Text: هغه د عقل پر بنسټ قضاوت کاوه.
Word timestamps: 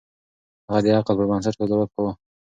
هغه 0.67 0.79
د 0.83 0.87
عقل 0.97 1.15
پر 1.19 1.25
بنسټ 1.29 1.53
قضاوت 1.59 1.89
کاوه. 1.95 2.11